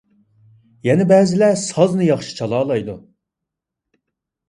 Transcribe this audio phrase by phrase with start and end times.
[0.87, 3.01] يەنە بەزىلەر سازنى ياخشى چالالايدۇ.